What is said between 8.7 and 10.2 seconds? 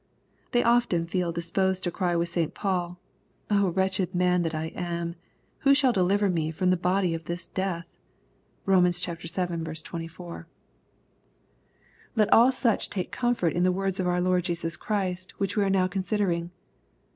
vii. 24.) 260 EXPOSITORY